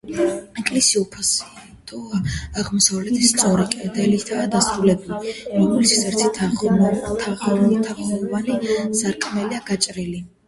[0.59, 2.21] ეკლესია უაფსიდოა და
[2.61, 7.81] აღმოსავლეთით სწორი კედლითაა დასრულებული, რომელშიც ერთი თაღოვანი
[9.03, 10.19] სარკმელია გაჭრილი.